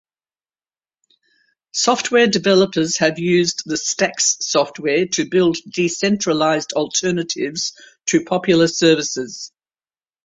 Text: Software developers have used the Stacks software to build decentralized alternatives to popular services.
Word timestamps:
Software 1.73 2.25
developers 2.25 2.97
have 2.97 3.19
used 3.19 3.61
the 3.67 3.77
Stacks 3.77 4.35
software 4.39 5.05
to 5.09 5.29
build 5.29 5.57
decentralized 5.69 6.73
alternatives 6.73 7.73
to 8.07 8.25
popular 8.25 8.67
services. 8.67 9.51